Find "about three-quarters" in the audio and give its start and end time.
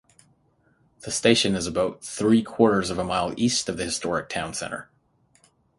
1.67-2.89